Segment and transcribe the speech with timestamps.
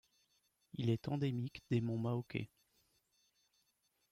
[0.73, 2.49] Il est endémique des monts Maoke.